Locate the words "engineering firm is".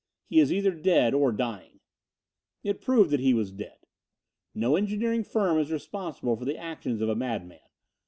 4.75-5.71